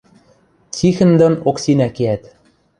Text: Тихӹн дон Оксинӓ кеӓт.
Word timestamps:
Тихӹн 0.75 1.11
дон 1.19 1.33
Оксинӓ 1.49 1.87
кеӓт. 1.95 2.23